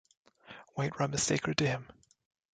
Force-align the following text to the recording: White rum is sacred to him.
White 0.73 0.99
rum 0.99 1.13
is 1.13 1.21
sacred 1.21 1.59
to 1.59 1.67
him. 1.67 1.87